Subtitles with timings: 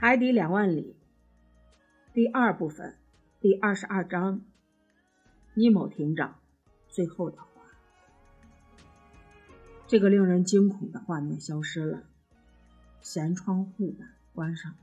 [0.00, 0.94] 海底两万里，
[2.14, 2.96] 第二部分，
[3.40, 4.44] 第二十二章。
[5.54, 6.38] 尼某艇长
[6.88, 7.62] 最后的话，
[9.88, 12.04] 这个令人惊恐的画面消失了，
[13.02, 14.78] 舷窗护板关上了，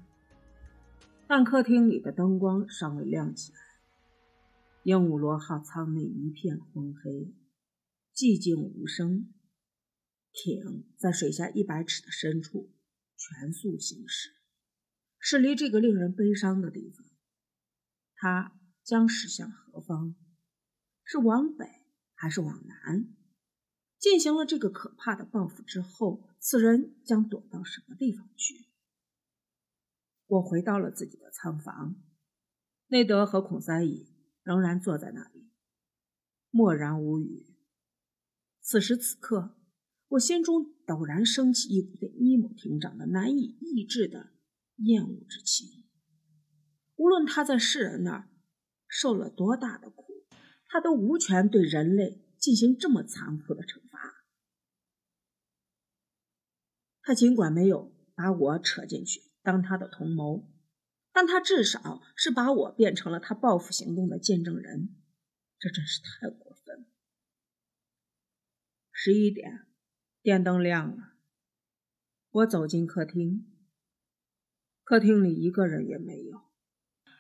[1.27, 3.59] 但客厅里的灯光尚未亮起来。
[4.83, 7.33] 鹦鹉螺号舱内一片昏黑，
[8.13, 9.33] 寂静无声，
[10.33, 12.69] 艇在水下一百尺的深处
[13.15, 14.31] 全速行驶。
[15.27, 17.03] 驶离这个令人悲伤的地方，
[18.13, 20.15] 它将驶向何方？
[21.03, 21.65] 是往北
[22.13, 23.07] 还是往南？
[23.97, 28.67] 进行了这个可怕的报复之后，此人将躲到什么地方去？
[30.27, 31.95] 我回到了自己的仓房，
[32.85, 34.07] 内德和孔三乙
[34.43, 35.49] 仍然坐在那里，
[36.51, 37.47] 默然无语。
[38.61, 39.57] 此时此刻，
[40.09, 44.34] 我心中陡然升起一股对尼姆艇长的难以抑制的。
[44.77, 45.85] 厌恶之情。
[46.95, 48.29] 无论他在世人那儿
[48.87, 50.25] 受了多大的苦，
[50.67, 54.25] 他都无权对人类进行这么残酷的惩罚。
[57.01, 60.51] 他尽管没有把我扯进去当他的同谋，
[61.11, 64.95] 但他至少是把我变成了他报复行动的见证人。
[65.59, 66.85] 这真是太过分了。
[68.91, 69.65] 十一点，
[70.21, 71.13] 电灯亮了，
[72.31, 73.54] 我走进客厅。
[74.85, 76.43] 客厅里一个人也没有。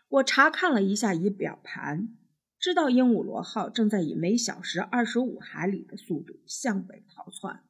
[0.07, 2.15] 我查看了一下仪表盘，
[2.59, 7.63] 知道鹦鹉螺号正在以每小时二十五海里的速度向北逃窜。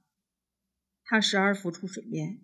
[1.05, 2.41] 它时而浮出水面，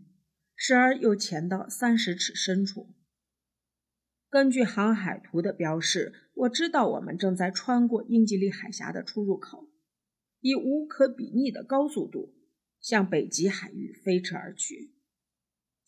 [0.56, 2.96] 时而又潜到三十尺深处。
[4.30, 9.68] 根据航海图的标示，我知道我们正在穿过英吉利海峡的出入口，
[10.40, 12.34] 以无可比拟的高速度
[12.80, 14.94] 向北极海域飞驰而去。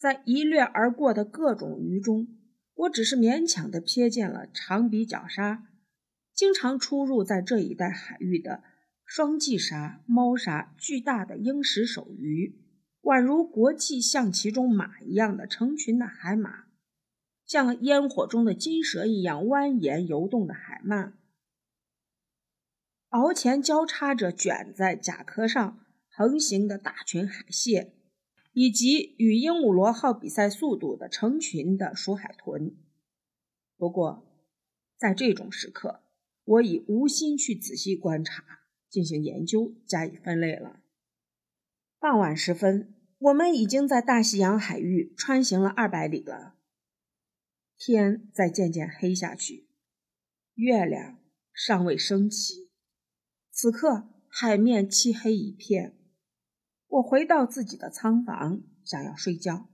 [0.04, 2.28] 在一掠而过的各种鱼中，
[2.74, 5.70] 我只是勉强地瞥见了长鼻角鲨，
[6.34, 8.62] 经常出入在这一带海域的
[9.06, 12.54] 双髻鲨、猫鲨、巨大的鹰石手鱼，
[13.04, 16.66] 宛如国际象棋中马一样的成群的海马，
[17.46, 21.14] 像烟火中的金蛇一样蜿蜒游动的海鳗，
[23.12, 25.80] 鳌前交叉着卷在甲壳上
[26.10, 27.94] 横行的大群海蟹。
[28.54, 32.78] 以及与鹦鹉螺号比赛速度的成群的鼠海豚。
[33.76, 34.26] 不过，
[34.98, 36.04] 在这种时刻，
[36.46, 40.80] 我已无心去仔细观察、进行研究、加以分类了。
[42.00, 46.56] 傍晚时分，我们已经在大西洋海域穿行了二百里了。
[47.78, 49.68] 天在渐渐黑下去，
[50.54, 51.20] 月亮
[51.54, 52.70] 尚未升起。
[53.52, 55.98] 此刻，海面漆黑一片。
[56.94, 59.68] 我回到自己的仓房，想要睡觉，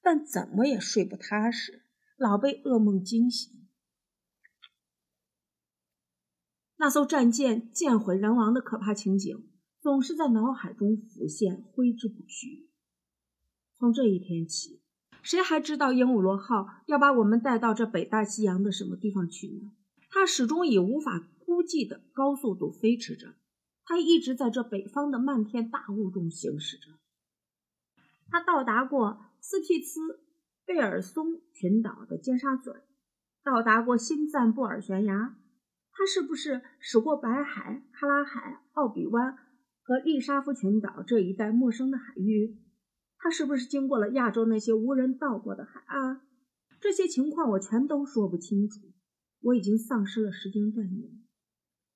[0.00, 1.84] 但怎么也睡不踏实，
[2.16, 3.52] 老被噩梦惊醒。
[6.76, 9.50] 那艘战舰舰毁人亡的可怕情景
[9.82, 12.70] 总是在脑海中浮现，挥之不去。
[13.76, 14.80] 从这一天起，
[15.22, 19.72] 谁还知道鹦鹉螺号要把我们带到这北大西洋的什么地方去呢？
[20.08, 23.34] 它始终以无法估计的高速度飞驰着。
[23.92, 26.88] 他一直在这北方的漫天大雾中行驶着。
[28.30, 30.24] 他到达过斯皮茨
[30.64, 32.70] 贝尔松群岛的尖沙咀，
[33.44, 35.36] 到达过新赞布尔悬崖。
[35.92, 39.36] 他是不是驶过白海、喀拉海、奥比湾
[39.82, 42.56] 和利沙夫群岛这一带陌生的海域？
[43.18, 46.22] 他是不是经过了亚洲那些无人到过的海岸？
[46.80, 48.80] 这些情况我全都说不清楚。
[49.42, 51.21] 我已经丧失了时间概念。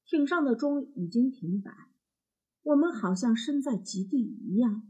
[0.07, 1.91] 艇上的钟已经停摆，
[2.63, 4.89] 我们好像身在极地一样。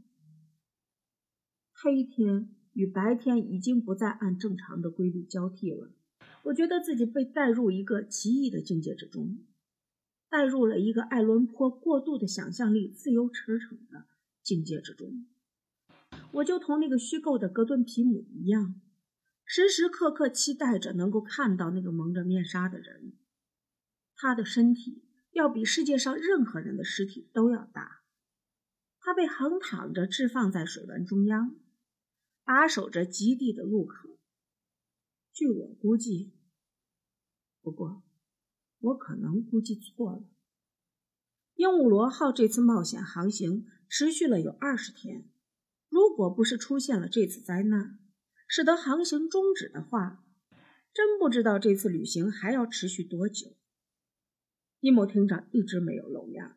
[1.73, 5.91] 黑天与白天已经不再按正常的规律交替了。
[6.43, 9.39] 我觉得自己被带入一个奇异的境界之中，
[10.29, 14.05] 带入了一个爱伦坡过度的想象力自由驰骋的
[14.43, 15.25] 境界之中。
[16.33, 18.79] 我就同那个虚构的格顿皮姆一样，
[19.43, 23.13] 时时刻刻期待着能够看到那个蒙着面纱的人，
[24.15, 25.01] 他的身体。
[25.37, 28.01] 要比世界上任何人的尸体都要大。
[28.99, 31.55] 他被横躺着置放在水文中央，
[32.43, 34.17] 把守着极地的入口。
[35.31, 36.33] 据我估计，
[37.61, 38.01] 不过
[38.79, 40.23] 我可能估计错了。
[41.53, 45.29] 鹦鹉螺号这次冒险航行持续了有二十天。
[45.87, 47.99] 如果不是出现了这次灾难，
[48.47, 50.25] 使得航行终止的话，
[50.91, 53.55] 真不知道这次旅行还要持续多久。
[54.79, 56.55] 伊某艇长一直没有露面，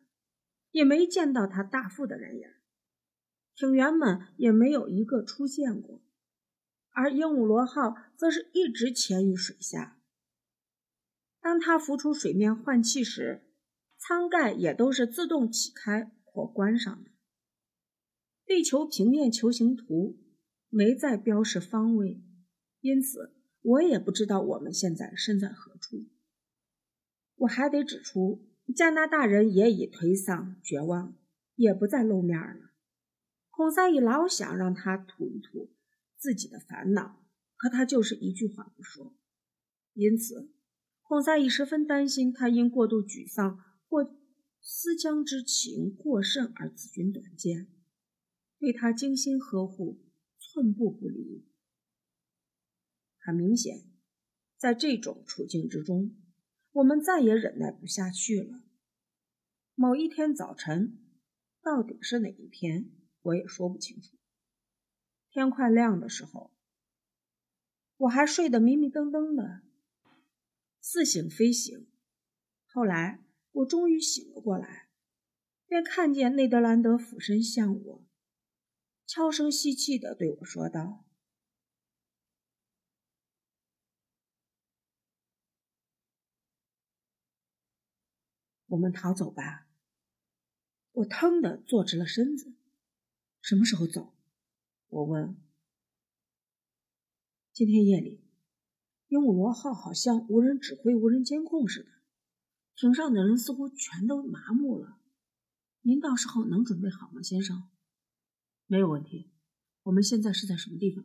[0.71, 2.47] 也没见到他大副的人影，
[3.55, 6.01] 艇员们也没有一个出现过。
[6.93, 9.97] 而鹦鹉螺号则是一直潜于水下。
[11.39, 13.43] 当它浮出水面换气时，
[13.97, 17.09] 舱盖也都是自动启开或关上的。
[18.45, 20.19] 地球平面球形图
[20.69, 22.21] 没再标示方位，
[22.81, 26.05] 因此我也不知道我们现在身在何处。
[27.41, 31.17] 我还得指出，加拿大人也已颓丧绝望，
[31.55, 32.69] 也不再露面了。
[33.49, 35.71] 孔塞伊老想让他吐一吐
[36.17, 37.25] 自己的烦恼，
[37.57, 39.15] 可他就是一句话不说。
[39.93, 40.51] 因此。
[41.01, 43.59] 孔塞伊十分担心他因过度沮丧
[43.89, 44.15] 或
[44.61, 47.67] 思乡之情过甚而自寻短见，
[48.59, 49.99] 对他精心呵护，
[50.39, 51.45] 寸步不离。
[53.17, 53.81] 很明显，
[54.57, 56.15] 在这种处境之中，
[56.73, 58.63] 我们再也忍耐不下去了。
[59.75, 60.97] 某一天早晨，
[61.61, 62.91] 到底是哪一天，
[63.21, 64.17] 我也说不清楚。
[65.29, 66.51] 天快亮的时候，
[67.97, 69.61] 我还睡得迷迷瞪瞪的。
[70.79, 71.87] 似醒非醒，
[72.65, 74.89] 后来我终于醒了过来，
[75.67, 78.05] 便看见内德兰德俯身向我，
[79.05, 81.05] 悄声细气地对我说道
[88.71, 89.67] ：“我们逃走吧。”
[90.91, 92.53] 我腾地坐直了身子。
[93.41, 94.13] “什么时候走？”
[94.89, 95.35] 我问。
[97.53, 98.27] “今天夜里。”
[99.07, 101.89] 鹦鹉螺号好像无人指挥、无人监控似的，
[102.75, 104.99] 艇上的人似乎全都麻木了。
[105.81, 107.69] 您到时候能准备好吗，先生？
[108.67, 109.31] 没有问题。
[109.83, 111.03] 我们现在是在什么地方？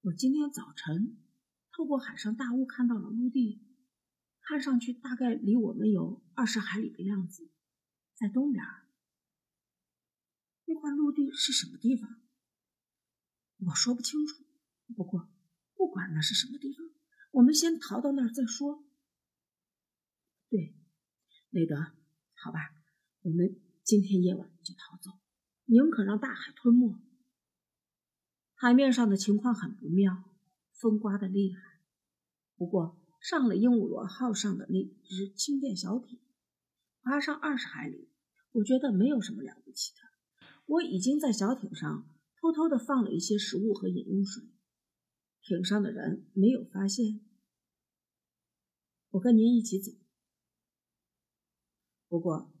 [0.00, 1.18] 我今天早晨
[1.70, 3.62] 透过海上大雾看到了陆地，
[4.50, 7.48] 看上去大概离我们有二十海里的样子，
[8.16, 8.64] 在东边。
[10.64, 12.20] 那块陆地是什么地方？
[13.58, 14.44] 我说不清楚。
[14.96, 15.30] 不过。
[15.76, 16.84] 不管那是什么地方，
[17.30, 18.84] 我们先逃到那儿再说。
[20.50, 20.74] 对，
[21.50, 21.76] 雷德，
[22.34, 22.58] 好吧，
[23.22, 25.18] 我们今天夜晚就逃走，
[25.64, 27.00] 宁可让大海吞没。
[28.54, 30.24] 海面上的情况很不妙，
[30.74, 31.80] 风刮得厉害。
[32.56, 36.18] 不过上了鹦鹉螺号上的那只轻便小艇，
[37.02, 38.08] 划上二十海里，
[38.52, 40.00] 我觉得没有什么了不起的。
[40.66, 42.08] 我已经在小艇上
[42.40, 44.44] 偷偷的放了一些食物和饮用水。
[45.42, 47.20] 艇上的人没有发现，
[49.10, 49.92] 我跟您一起走。
[52.08, 52.52] 不过，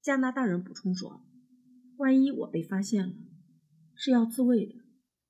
[0.00, 1.22] 加拿大人补充说，
[1.96, 3.14] 万一我被发现了，
[3.94, 4.74] 是要自卫的，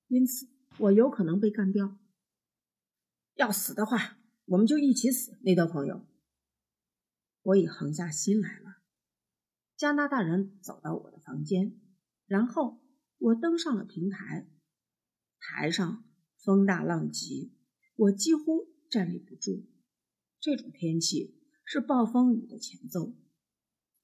[0.08, 0.48] 因此
[0.78, 1.98] 我有可能被干掉。
[3.34, 4.18] 要死的话，
[4.50, 6.04] 我们就一起死，内德朋友。
[7.42, 8.78] 我已横下心来了。
[9.76, 11.80] 加拿大人走到我的房间，
[12.26, 12.80] 然后
[13.18, 14.48] 我登上了平台，
[15.38, 16.04] 台上。
[16.42, 17.52] 风大浪急，
[17.94, 19.68] 我几乎站立不住。
[20.40, 23.14] 这种天气是暴风雨的前奏，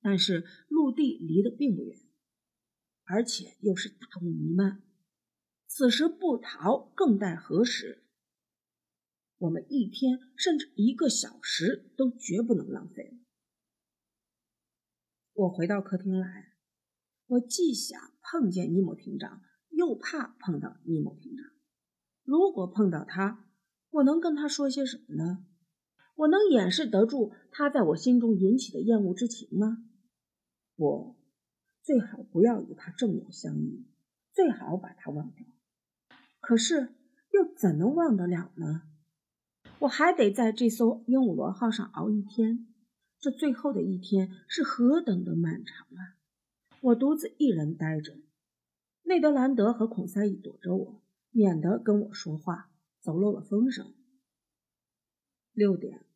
[0.02, 1.98] 但是陆地离得并不远，
[3.04, 4.82] 而且又是大雾弥漫。
[5.66, 8.05] 此时不逃更待何时？
[9.38, 13.18] 我们一天甚至一个小时都绝不能浪费了。
[15.34, 16.54] 我回到客厅来，
[17.26, 21.46] 我既想碰见尼莫艇长，又怕碰到尼莫艇长。
[22.24, 23.50] 如果碰到他，
[23.90, 25.46] 我能跟他说些什么呢？
[26.14, 29.84] 我能掩饰得住他在我心中引起的厌恶之情吗？
[30.76, 31.16] 我
[31.82, 33.84] 最好不要与他正面相遇，
[34.32, 35.46] 最好把他忘掉。
[36.40, 36.94] 可是
[37.32, 38.88] 又怎能忘得了呢？
[39.80, 42.66] 我还得在这艘鹦鹉螺号上熬一天，
[43.20, 46.16] 这最后的一天是何等的漫长啊！
[46.80, 48.16] 我独自一人呆着，
[49.02, 51.02] 内德兰德和孔塞伊躲着我。
[51.30, 52.70] 免得跟我说话，
[53.02, 53.92] 走漏了风声。
[55.52, 56.06] 六点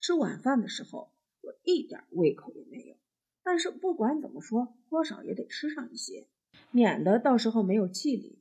[0.00, 2.96] 吃晚饭的时候，我一点胃口也没有。
[3.42, 6.28] 但是不管怎么说，多少也得吃上一些，
[6.70, 8.38] 免得到时候没有气力。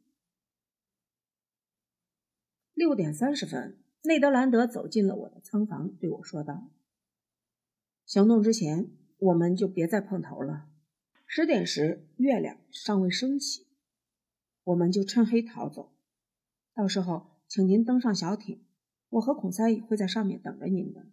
[2.73, 6.69] 六点三十分，内德兰德走进了我的仓房，对我说道
[8.05, 10.67] ：“行动之前，我们就别再碰头了。
[11.25, 13.65] 十点时，月亮尚未升起，
[14.65, 15.93] 我们就趁黑逃走。”
[16.75, 18.65] 到时候，请您登上小艇，
[19.07, 21.05] 我和孔塞伊会在上面等着您的。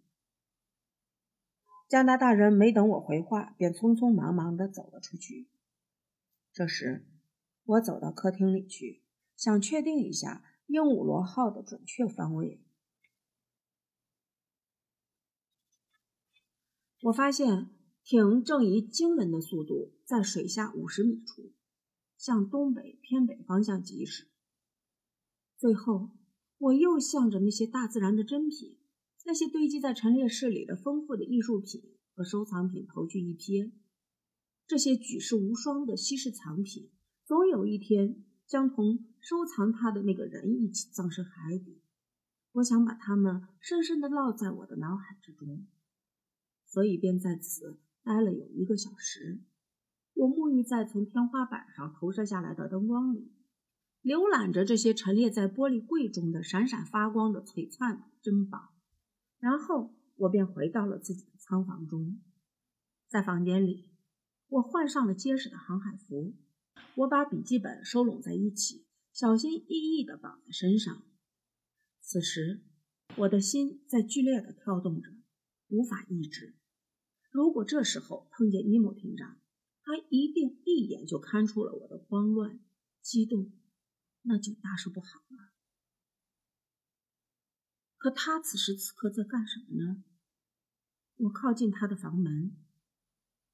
[1.87, 5.47] 加拿大人没等我回话，便匆匆忙忙地走了出去。
[6.51, 7.07] 这时，
[7.63, 9.01] 我走到客厅里去，
[9.37, 12.61] 想确定一下鹦鹉螺号的准确方位。
[17.01, 17.69] 我发现
[18.03, 21.51] 艇正以惊人的速度在水下五十米处
[22.15, 24.27] 向东北偏北方向疾驶。
[25.57, 26.11] 最后，
[26.59, 28.77] 我又向着那些大自然的珍品，
[29.25, 31.81] 那些堆积在陈列室里的丰富的艺术品
[32.13, 33.71] 和收藏品投去一瞥。
[34.67, 36.91] 这些举世无双的稀世藏品，
[37.25, 41.81] 总有一天将同收藏它的那个人一起葬身海底。
[42.53, 45.65] 我想把它们深深地烙在我的脑海之中，
[46.71, 49.41] 所以便在此待了有一个小时。
[50.13, 53.29] 我沐浴在从天花板上投射下来的灯光里，
[54.01, 58.73] 浏览着这些陈列在玻璃柜中的闪闪发光的璀璨珍宝。
[59.37, 62.21] 然后我便回到了自己的仓房中，
[63.09, 63.89] 在房间里，
[64.47, 66.37] 我换上了结实的航海服，
[66.95, 71.03] 我把笔记本收拢在一起，小心翼翼地绑在身上。
[71.99, 72.63] 此时，
[73.17, 75.09] 我的心在剧烈地跳动着，
[75.67, 76.55] 无法抑制。
[77.31, 79.39] 如果这时候碰见尼莫厅长，
[79.83, 82.59] 他一定一眼就看出了我的慌乱、
[83.01, 83.53] 激动，
[84.21, 85.51] 那就大事不好了。
[87.97, 90.03] 可他此时此刻在干什么呢？
[91.15, 92.57] 我靠近他的房门，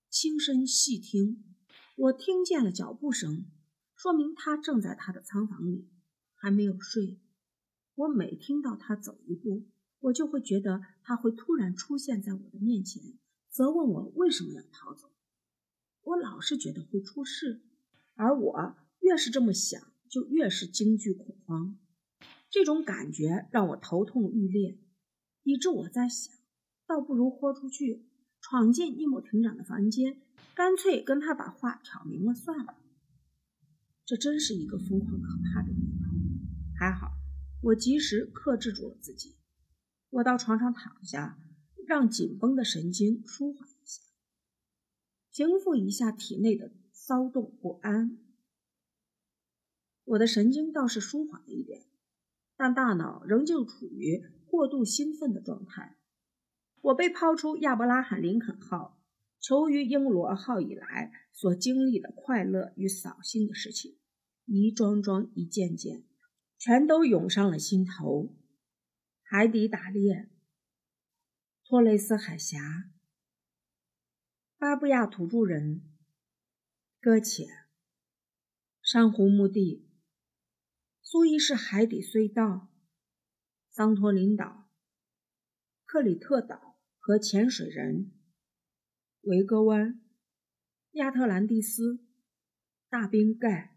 [0.09, 1.43] 轻声细听，
[1.97, 3.45] 我听见了脚步声，
[3.95, 5.87] 说明他正在他的仓房里，
[6.33, 7.19] 还没有睡。
[7.93, 9.67] 我每听到他走一步，
[9.99, 13.19] 我就会觉得他会突然出现在我的面前，
[13.57, 15.09] 责问我为什么要逃走。
[16.03, 17.63] 我老是觉得会出事，
[18.13, 21.75] 而我越是这么想，就越是惊惧恐慌。
[22.51, 24.77] 这种感觉让我头痛欲裂，
[25.41, 26.31] 以致我在想，
[26.85, 28.05] 倒不如豁出去，
[28.39, 30.21] 闯进尼莫庭长的房间，
[30.53, 32.77] 干脆跟他把话挑明了算了。
[34.05, 36.13] 这真是一个疯狂可怕的念头。
[36.77, 37.13] 还好，
[37.63, 39.35] 我及时克制住了自己。
[40.11, 41.39] 我到床上躺下，
[41.87, 44.01] 让紧绷的神经舒缓一下。
[45.31, 48.19] 平复一下体内的骚动不安，
[50.03, 51.85] 我的神经倒是舒缓了一点，
[52.57, 55.95] 但大脑仍旧处于过度兴奋的状态。
[56.81, 59.01] 我被抛出亚伯拉罕·林肯号，
[59.39, 63.95] 求于英罗号以来所经历的快乐与扫兴的事情，
[64.45, 66.03] 一桩桩、一件件，
[66.57, 68.35] 全都涌上了心头。
[69.23, 70.29] 海底打猎，
[71.69, 72.89] 托雷斯海峡。
[74.57, 75.81] 巴布亚土著人
[77.01, 77.45] 搁浅，
[78.81, 79.85] 珊瑚墓地，
[81.01, 82.71] 苏伊士海底隧道，
[83.69, 84.69] 桑托林岛，
[85.83, 88.13] 克里特岛和潜水人，
[89.23, 90.01] 维戈湾，
[90.91, 91.99] 亚特兰蒂斯，
[92.87, 93.75] 大冰盖，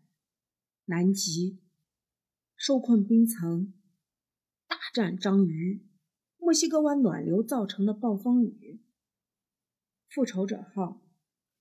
[0.84, 1.60] 南极，
[2.54, 3.74] 受困冰层，
[4.68, 5.84] 大战章鱼，
[6.50, 8.80] 墨西哥湾暖流造成的暴风雨。
[10.08, 11.00] 复仇者号，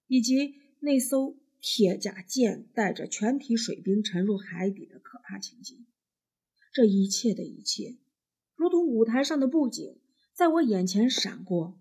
[0.07, 5.85] 以及那艘铁甲舰带着全体水兵沉入海底的可怕情景，
[6.73, 7.99] 这一切的一切，
[8.55, 9.99] 如同舞台上的布景，
[10.33, 11.79] 在我眼前闪过。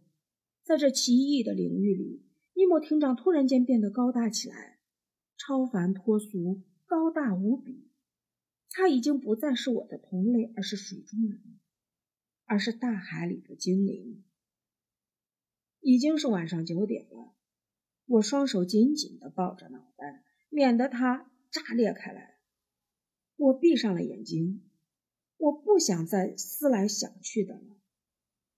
[0.63, 4.81] 在这奇异的领域里，尼莫艇长突然间变得高大起来，
[5.39, 7.89] 超凡脱俗，高大无比。
[8.69, 11.41] 他已经不再是我的同类，而是水中人，
[12.49, 14.25] 而是大海里的精灵。
[15.81, 17.35] 已经是晚上九点了，
[18.07, 22.39] 我双手紧紧地抱着脑袋，免得它炸裂开来。
[23.37, 24.65] 我闭上了眼睛，
[25.37, 27.77] 我不想再思来想去的了。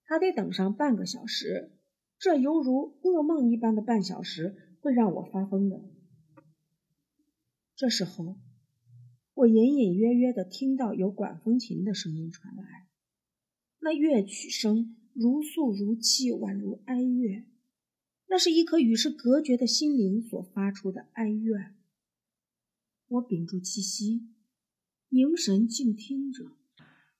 [0.04, 1.76] 还得等上半个小时，
[2.18, 5.82] 这犹如噩梦一般的半小时会让我发疯的。
[7.74, 8.38] 这时候，
[9.34, 12.86] 我隐隐约约地听到有管风琴的声音传来，
[13.80, 14.96] 那乐曲声。
[15.12, 17.44] 如诉如泣，宛如哀乐。
[18.28, 21.76] 那是一颗与世隔绝的心灵所发出的哀怨。
[23.08, 24.28] 我屏住气息，
[25.08, 26.56] 凝神静听着，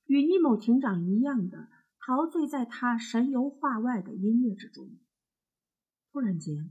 [0.07, 4.89] 与尼某庭长一样的陶醉在他神游画外的音乐之中。
[6.13, 6.71] 突然间，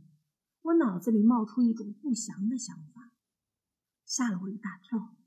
[0.61, 3.11] 我脑子里冒出一种不祥的想法，
[4.05, 5.17] 吓了我一大跳。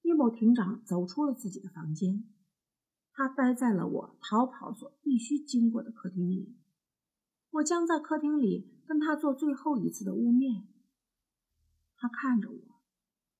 [0.00, 2.24] 尼某庭长走出了自己的房间。
[3.16, 6.56] 他待在了我逃跑所必须经过的客厅里，
[7.50, 10.64] 我将在客厅里跟他做最后一次的污蔑。
[11.96, 12.82] 他看着我，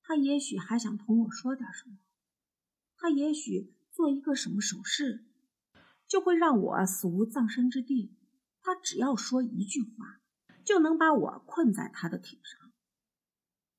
[0.01, 1.99] 他也许还想同我说点什么，
[2.97, 5.27] 他也许做一个什么手势，
[6.07, 8.17] 就会让我死无葬身之地。
[8.63, 10.21] 他只要说一句话，
[10.65, 12.71] 就能把我困在他的艇上。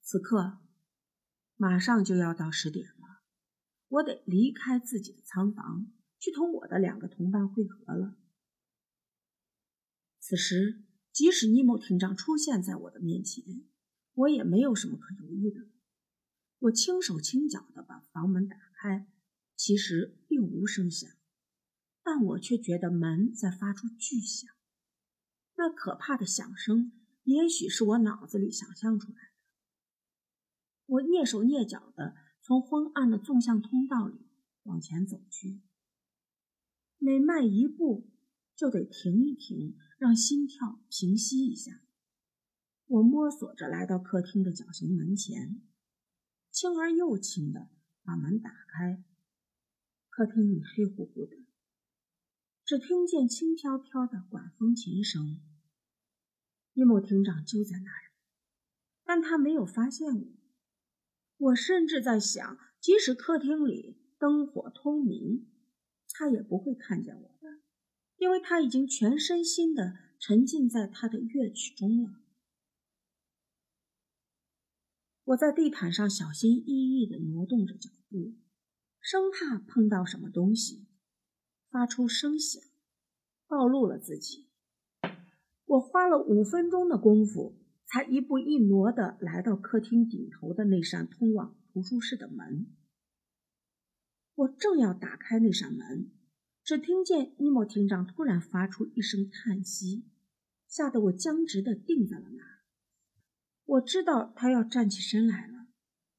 [0.01, 0.59] 此刻，
[1.55, 2.94] 马上就要到十点。
[3.87, 8.17] 我得离开自己的仓房，去同我的两个同伴会合了。
[10.19, 13.43] 此时，即使尼莫厅长出现在我的面前，
[14.13, 15.67] 我也没有什么可犹豫的。
[16.59, 18.65] 我轻手轻脚地把房门打开。
[18.85, 19.07] 开，
[19.55, 21.09] 其实并无声响，
[22.03, 24.47] 但我却觉得门在发出巨响。
[25.55, 26.91] 那可怕的响声，
[27.23, 29.31] 也许是我脑子里想象出来的。
[30.85, 32.15] 我蹑手蹑脚地
[32.45, 34.19] 从昏暗的纵向通道里
[34.65, 35.63] 往前走去，
[36.99, 38.11] 每迈一步
[38.55, 41.81] 就得停一停，让心跳平息一下。
[42.85, 45.59] 我摸索着来到客厅的角形门前，
[46.51, 47.71] 轻而又轻地
[48.03, 49.03] 把门打开。
[50.09, 51.35] 客厅里黑乎乎的，
[52.63, 55.41] 只听见轻飘飘的管风琴声。
[56.73, 58.13] 伊莫厅长就在那里，
[59.03, 60.44] 但他没有发现我。
[61.37, 65.47] 我甚至在想，即使客厅里灯火通明，
[66.11, 67.61] 他也不会看见我的，
[68.17, 72.21] 因为他已经全身心的沉浸在他的乐曲中了。
[75.25, 78.35] 我在地毯上小心翼翼的挪动着脚步，
[79.01, 80.87] 生怕碰到什么东西，
[81.69, 82.61] 发出声响，
[83.47, 84.47] 暴露了自己。
[85.65, 92.67] 我花了五分钟的功夫，才一步一挪地来到客厅顶头的那扇通往图书室的门。
[94.35, 96.11] 我正要打开那扇门，
[96.63, 100.05] 只听见尼莫厅长突然发出一声叹息，
[100.67, 102.59] 吓得我僵直地定在了那儿。
[103.65, 105.67] 我知道他要站起身来了，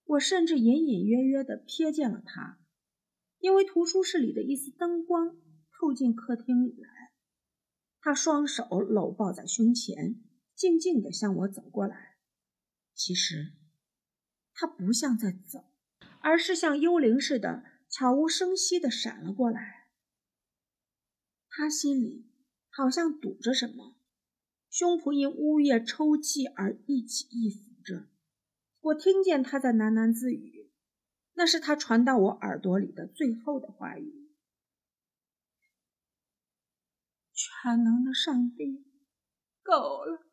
[0.04, 2.58] 我甚至隐隐约约地瞥见了他，
[3.38, 5.36] 因为图书室里的一丝灯光
[5.78, 7.12] 透进客厅里来。
[8.00, 10.22] 他双手搂抱在胸前，
[10.56, 12.16] 静静地向我走过来。
[12.94, 13.52] 其实，
[14.54, 15.66] 他不像在走，
[16.20, 19.90] 而是像幽灵似的悄无声息地闪了过来。
[21.48, 22.30] 他心里
[22.70, 23.96] 好像堵着什么。
[24.68, 28.08] 胸脯因呜咽抽泣而一起一伏着，
[28.80, 30.70] 我听见他在喃喃自语，
[31.32, 34.28] 那是他传到我耳朵里的最后的话语。
[37.32, 38.84] 全能的上帝，
[39.62, 40.25] 够了，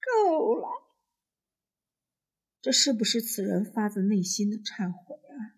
[0.00, 0.68] 够了！
[2.60, 5.56] 这是不是此人发自内心的忏悔啊？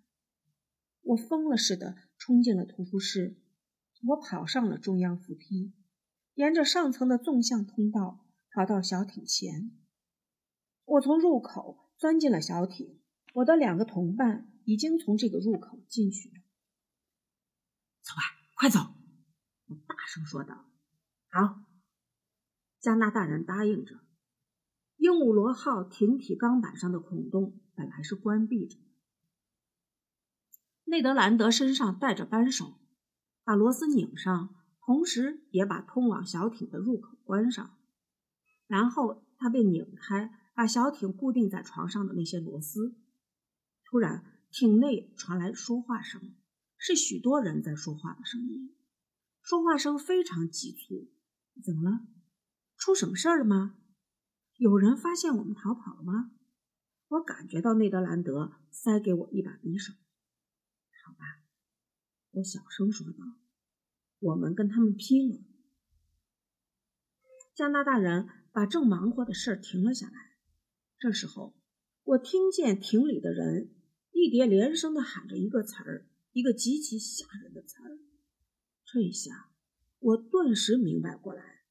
[1.03, 3.41] 我疯了似的冲进了图书室，
[4.09, 5.75] 我跑上了中央扶梯。
[6.35, 9.73] 沿着上层的纵向通道跑到小艇前，
[10.85, 13.01] 我从入口钻进了小艇。
[13.35, 16.35] 我的两个同伴已经从这个入口进去了。
[18.03, 18.23] 走吧，
[18.55, 18.79] 快走！
[19.67, 20.67] 我大声说道。
[21.29, 21.65] 好，
[22.81, 24.01] 加拿大人答应着。
[25.03, 28.85] 鹦鹉螺号艇体钢板上的孔洞本来是关闭着的。
[30.85, 32.75] 内德兰德身上带着扳手，
[33.43, 34.55] 把螺丝拧上。
[34.79, 37.77] 同时，也把通往小艇的入口关上，
[38.69, 42.95] 然后他被拧开把小艇固定在床上的那些螺丝。
[43.85, 46.37] 突然，艇内传来说话声，
[46.79, 48.73] 是许多人在说话的声音。
[49.41, 51.11] 说话声非常急促。
[51.61, 52.07] 怎么了？
[52.77, 53.75] 出什么事儿了吗？
[54.63, 56.31] 有人发现我们逃跑了吗？
[57.09, 59.93] 我感觉到内德兰德塞给我一把匕首。
[59.93, 61.43] 好吧，
[62.31, 63.17] 我小声说道。
[64.21, 65.41] 我们跟他们拼了！
[67.57, 70.15] 加拿大人把正忙活的事儿停了下来。
[70.97, 71.57] 这时候，
[72.05, 73.75] 我听见亭里的人
[74.13, 77.99] 一叠连声的喊着一个词儿，一个极其吓人的词儿。
[78.85, 79.51] 这一下，
[79.99, 81.65] 我顿时明白过来：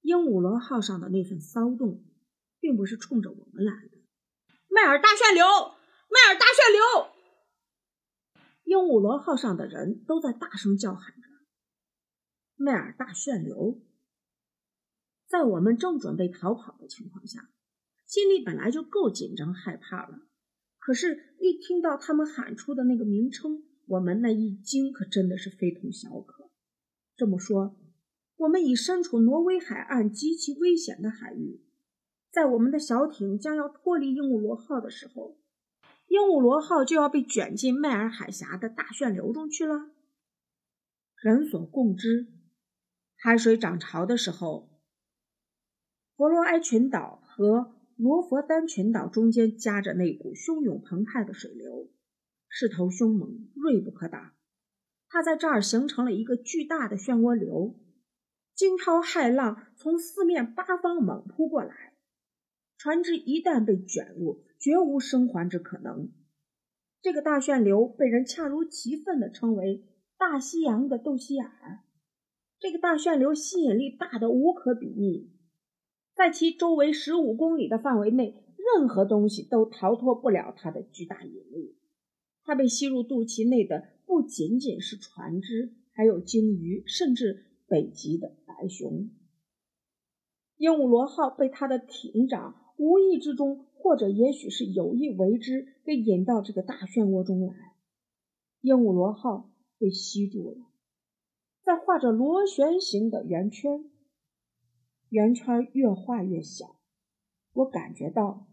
[0.00, 2.04] 鹦鹉螺号上的那份骚动，
[2.66, 3.98] 并不是冲着我们来的。
[4.68, 7.12] 迈尔大旋流，迈尔大旋流！
[8.64, 11.28] 鹦鹉螺号上的人都在大声叫喊着。
[12.56, 13.80] 迈尔大旋流，
[15.28, 17.50] 在我们正准备逃跑的情况下，
[18.04, 20.26] 心里本来就够紧张害怕了。
[20.80, 26.50] 可是，一听到他们喊出的那个名称，我们那一惊可真的是非同小可。
[27.14, 27.78] 这么说，
[28.34, 31.62] 我们已身处挪威海岸极其危险的海域，
[32.36, 35.38] 在我们的小艇将要脱离鹦鹉螺号的时候，
[36.06, 39.86] 鹦鹉螺号就要被卷进迈尔海峡的大旋流中去了。
[41.22, 42.26] 人所共知。
[43.16, 44.68] 海水涨潮的时候，
[46.14, 51.88] 佛罗埃群岛和罗佛丹群岛中间夹着那股汹涌澎湃的水流，
[52.50, 54.32] 势头凶猛，锐不可挡。
[55.08, 57.80] 它在这儿形成了一个巨大的漩涡流，
[58.54, 61.94] 惊涛骇浪从四面八方猛扑过来，
[62.78, 66.10] 船只一旦被卷入，绝无生还之可能。
[67.00, 69.84] 这个大旋流被人恰如其分地称为
[70.18, 71.46] “大西洋的斗西眼”。
[72.58, 75.30] 这个大旋流吸引力大得无可比拟，
[76.14, 81.78] 在其周围十五公里的范围内，任何东西都逃脱不了它的巨大引力。
[82.42, 89.10] 它被吸入肚脐内的不仅仅是船只，还有鲸鱼，甚至北极的白熊。
[90.56, 97.54] 鹦鹉螺号被它的艇长无意之中，或者也许是有意为之，给引到这个大漩涡中来。
[98.60, 100.56] 鹦鹉螺号被吸住了，
[101.62, 103.84] 在画着螺旋形的圆圈，
[105.08, 106.76] 圆圈越画越小。
[107.52, 108.46] 我感觉到。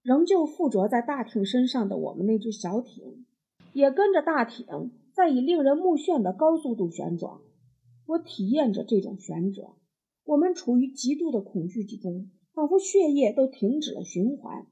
[0.00, 3.26] 仍旧附着在大艇身上的我们那只小艇，
[3.74, 7.38] 也跟着大艇在以令人目眩的高速度旋转。
[8.06, 9.72] 我体验着这种旋转，
[10.24, 14.66] 我们处于极度的恐惧之中，仿佛血液都停止了循环，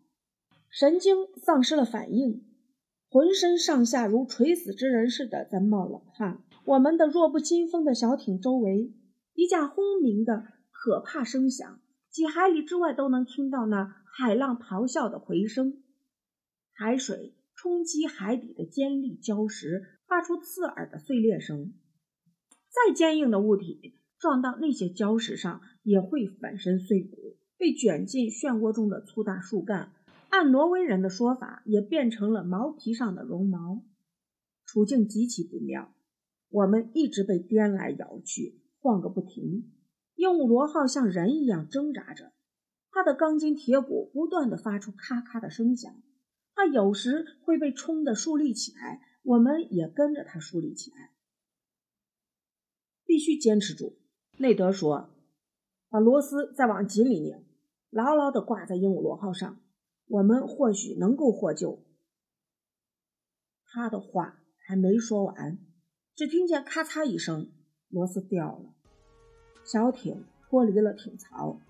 [0.68, 2.44] 神经丧失了反应，
[3.08, 6.42] 浑身上下如垂死之人似的在冒冷汗。
[6.64, 8.92] 我们的弱不禁风的小艇周围，
[9.34, 14.02] 一架轰鸣的可怕声响，几海里之外都能听到那。
[14.18, 15.84] 海浪咆哮的回声，
[16.72, 21.72] 海水冲击海底的尖利礁石，发出刺耳的碎裂声。
[22.68, 27.25] 再坚硬的物体撞到那些礁石上，也会粉身碎骨，
[27.58, 29.92] 被卷进漩涡中的粗大树干，
[30.28, 33.82] 按挪威人的说法，也变成了毛皮上的绒毛。
[34.64, 35.94] 处境极其不妙，
[36.48, 39.72] 我们一直被颠来摇去，晃个不停。
[40.16, 42.32] 鹦鹉螺号像人一样挣扎着。
[42.90, 46.02] 它的钢筋铁骨不断地发出咔咔的声响，
[46.54, 51.10] 它有时会被冲得竖立起来，我们也跟着它竖立起来。
[53.04, 53.98] 必须坚持住，
[54.38, 55.10] 内德说
[55.96, 57.42] ：“把螺丝再往紧里拧，
[57.88, 59.58] 牢牢地挂在鹦鹉螺号上，
[60.08, 61.86] 我们或许能够获救。”
[63.64, 65.58] 他的话还没说完，
[66.14, 67.50] 只听见咔嚓一声，
[67.88, 68.74] 螺丝掉了，
[69.64, 71.62] 小艇脱离了艇槽。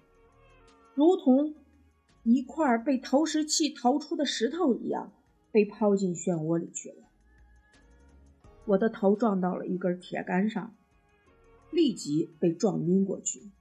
[0.97, 1.55] 如同
[2.25, 5.13] 一块被投石器投出的石头一样，
[5.53, 7.05] 被抛进漩涡里去了。
[8.65, 10.75] 我的头撞到了一根铁杆上，
[11.71, 13.53] 立即被撞晕过去。